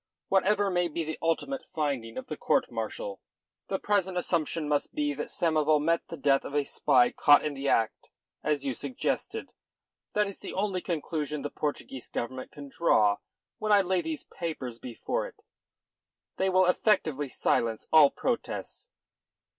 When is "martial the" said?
2.71-3.77